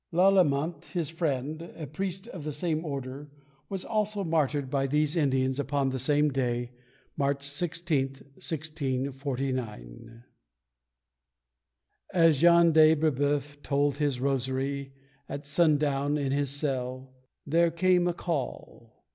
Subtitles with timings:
[0.11, 3.29] Lalement, his friend, a priest of the same order,
[3.69, 6.71] was also martyred by these Indians upon the same day,
[7.15, 10.23] March 16th, 1649.
[12.11, 14.91] As Jean de Breboeuf told his rosary
[15.29, 17.13] At sundown in his cell,
[17.45, 19.05] there came a call!